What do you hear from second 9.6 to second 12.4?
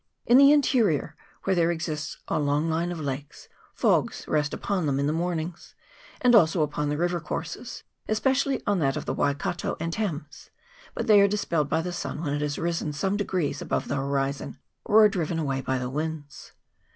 and Thames, but they are dispelled by the sun when